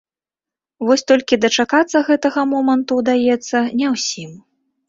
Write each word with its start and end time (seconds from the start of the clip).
Вось 0.87 1.03
толькі 1.11 1.39
дачакацца 1.43 1.97
гэтага 2.09 2.41
моманту 2.57 2.99
ўдаецца 3.03 3.57
не 3.83 3.87
ўсім. 3.95 4.31